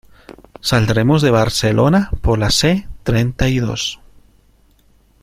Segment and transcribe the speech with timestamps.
[0.61, 3.99] Saldremos de Barcelona por la C treinta y dos.